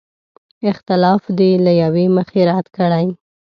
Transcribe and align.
اختلاف 0.71 1.23
دې 1.37 1.51
له 1.65 1.71
یوې 1.81 2.05
مخې 2.15 2.41
رد 2.49 2.65
کړي. 2.75 3.07